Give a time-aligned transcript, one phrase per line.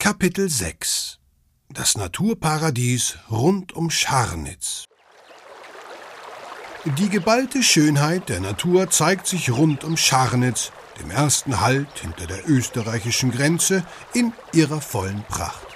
[0.00, 1.18] Kapitel 6
[1.68, 4.86] Das Naturparadies rund um Scharnitz
[6.98, 12.48] Die geballte Schönheit der Natur zeigt sich rund um Scharnitz, dem ersten Halt hinter der
[12.48, 15.69] österreichischen Grenze, in ihrer vollen Pracht.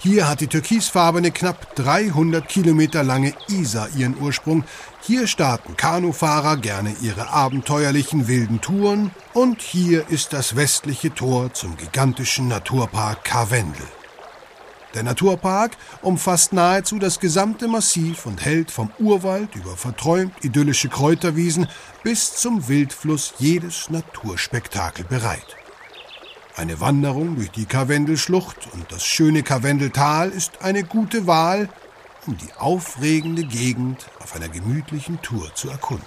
[0.00, 4.64] Hier hat die türkisfarbene, knapp 300 Kilometer lange Isar ihren Ursprung.
[5.02, 9.10] Hier starten Kanufahrer gerne ihre abenteuerlichen wilden Touren.
[9.34, 13.86] Und hier ist das westliche Tor zum gigantischen Naturpark Karwendel.
[14.94, 21.68] Der Naturpark umfasst nahezu das gesamte Massiv und hält vom Urwald über verträumt idyllische Kräuterwiesen
[22.02, 25.56] bis zum Wildfluss jedes Naturspektakel bereit.
[26.58, 31.68] Eine Wanderung durch die Karwendelschlucht und das schöne Karwendeltal ist eine gute Wahl,
[32.26, 36.04] um die aufregende Gegend auf einer gemütlichen Tour zu erkunden.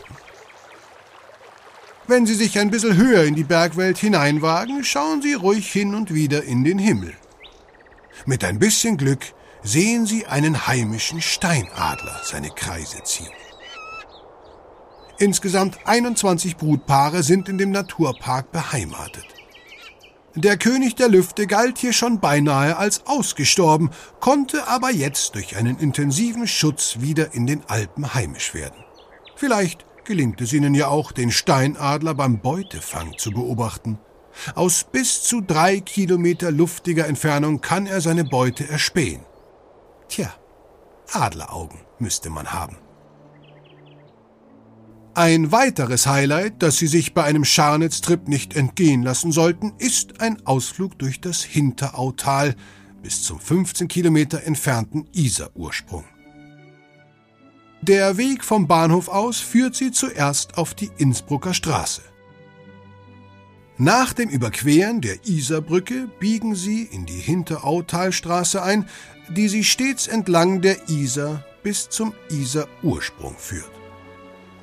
[2.06, 6.14] Wenn Sie sich ein bisschen höher in die Bergwelt hineinwagen, schauen Sie ruhig hin und
[6.14, 7.14] wieder in den Himmel.
[8.26, 9.28] Mit ein bisschen Glück
[9.64, 13.32] sehen Sie einen heimischen Steinadler seine Kreise ziehen.
[15.18, 19.31] Insgesamt 21 Brutpaare sind in dem Naturpark beheimatet.
[20.36, 23.90] Der König der Lüfte galt hier schon beinahe als ausgestorben,
[24.22, 28.82] konnte aber jetzt durch einen intensiven Schutz wieder in den Alpen heimisch werden.
[29.36, 34.00] Vielleicht gelingt es ihnen ja auch, den Steinadler beim Beutefang zu beobachten.
[34.56, 39.26] Aus bis zu drei Kilometer luftiger Entfernung kann er seine Beute erspähen.
[40.08, 40.34] Tja,
[41.12, 42.78] Adleraugen müsste man haben.
[45.14, 50.46] Ein weiteres Highlight, das Sie sich bei einem Scharnitztrip nicht entgehen lassen sollten, ist ein
[50.46, 52.56] Ausflug durch das Hinterautal
[53.04, 56.06] bis zum 15 Kilometer entfernten Isarursprung.
[57.82, 62.04] Der Weg vom Bahnhof aus führt Sie zuerst auf die Innsbrucker Straße.
[63.78, 68.88] Nach dem Überqueren der Isarbrücke biegen Sie in die Hinterautalstraße ein,
[69.30, 73.81] die Sie stets entlang der Isar bis zum Isarursprung führt.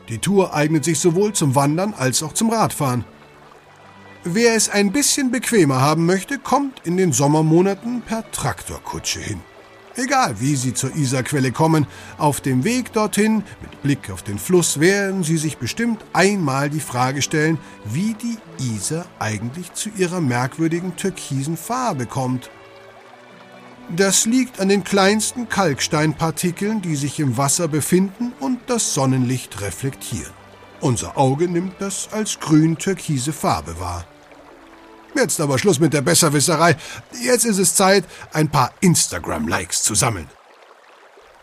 [0.08, 3.04] Die Tour eignet sich sowohl zum Wandern als auch zum Radfahren.
[4.24, 9.40] Wer es ein bisschen bequemer haben möchte, kommt in den Sommermonaten per Traktorkutsche hin.
[9.96, 11.86] Egal wie Sie zur Isarquelle kommen,
[12.18, 16.78] auf dem Weg dorthin, mit Blick auf den Fluss, werden Sie sich bestimmt einmal die
[16.80, 22.48] Frage stellen, wie die Isar eigentlich zu ihrer merkwürdigen türkisen Farbe kommt.
[23.96, 30.32] Das liegt an den kleinsten Kalksteinpartikeln, die sich im Wasser befinden und das Sonnenlicht reflektieren.
[30.80, 34.04] Unser Auge nimmt das als grün-türkise Farbe wahr.
[35.16, 36.76] Jetzt aber Schluss mit der Besserwisserei.
[37.22, 40.28] Jetzt ist es Zeit, ein paar Instagram-Likes zu sammeln.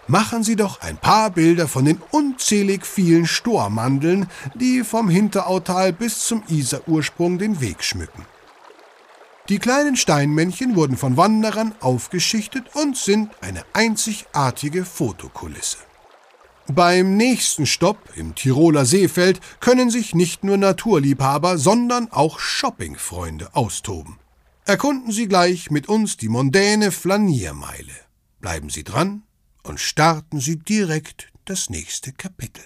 [0.07, 6.19] Machen Sie doch ein paar Bilder von den unzählig vielen Stormandeln, die vom Hinterautal bis
[6.25, 8.23] zum Isarursprung den Weg schmücken.
[9.47, 15.77] Die kleinen Steinmännchen wurden von Wanderern aufgeschichtet und sind eine einzigartige Fotokulisse.
[16.67, 24.17] Beim nächsten Stopp im Tiroler Seefeld können sich nicht nur Naturliebhaber, sondern auch Shoppingfreunde austoben.
[24.65, 27.93] Erkunden Sie gleich mit uns die mondäne Flaniermeile.
[28.41, 29.21] Bleiben Sie dran
[29.61, 32.63] und starten Sie direkt das nächste Kapitel.